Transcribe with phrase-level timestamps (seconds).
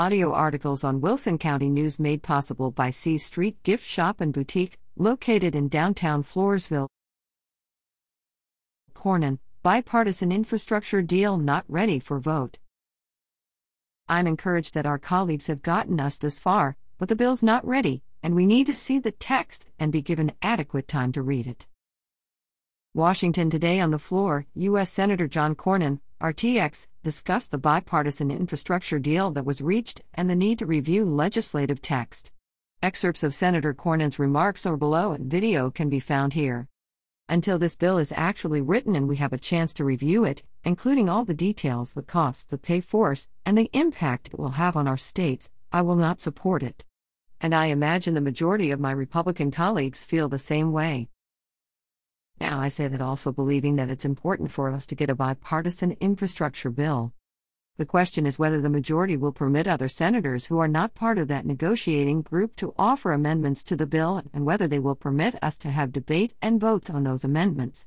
[0.00, 4.78] Audio articles on Wilson County News made possible by C Street Gift Shop and Boutique,
[4.96, 6.88] located in downtown Floresville.
[8.94, 12.58] Cornyn, bipartisan infrastructure deal not ready for vote.
[14.08, 18.02] I'm encouraged that our colleagues have gotten us this far, but the bill's not ready,
[18.22, 21.66] and we need to see the text and be given adequate time to read it.
[22.94, 24.88] Washington today on the floor, U.S.
[24.88, 30.58] Senator John Cornyn, RTX, discussed the bipartisan infrastructure deal that was reached and the need
[30.58, 32.30] to review legislative text.
[32.82, 36.68] Excerpts of Senator Cornyn's remarks are below and video can be found here.
[37.28, 41.08] Until this bill is actually written and we have a chance to review it, including
[41.08, 44.96] all the details, the costs, the pay-fors, and the impact it will have on our
[44.96, 46.84] states, I will not support it.
[47.40, 51.08] And I imagine the majority of my Republican colleagues feel the same way.
[52.40, 55.92] Now, I say that also believing that it's important for us to get a bipartisan
[56.00, 57.12] infrastructure bill.
[57.76, 61.28] The question is whether the majority will permit other senators who are not part of
[61.28, 65.58] that negotiating group to offer amendments to the bill and whether they will permit us
[65.58, 67.86] to have debate and votes on those amendments.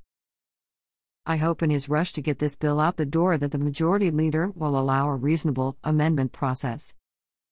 [1.25, 4.11] I hope in his rush to get this bill out the door that the majority
[4.11, 6.95] leader will allow a reasonable amendment process.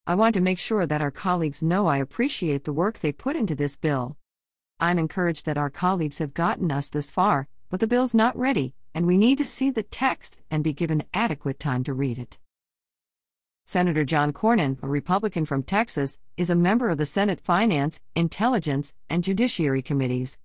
[0.05, 3.35] I want to make sure that our colleagues know I appreciate the work they put
[3.35, 4.17] into this bill.
[4.81, 8.73] I'm encouraged that our colleagues have gotten us this far, but the bill's not ready,
[8.95, 12.39] and we need to see the text and be given adequate time to read it.
[13.63, 18.95] Senator John Cornyn, a Republican from Texas, is a member of the Senate Finance, Intelligence,
[19.07, 20.39] and Judiciary Committees.